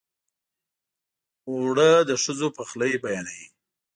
[1.49, 3.45] اوړه د ښځو پخلی بیانوي